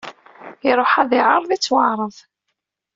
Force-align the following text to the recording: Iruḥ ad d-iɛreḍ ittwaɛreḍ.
Iruḥ 0.69 0.93
ad 1.01 1.07
d-iɛreḍ 1.09 1.51
ittwaɛreḍ. 1.53 2.15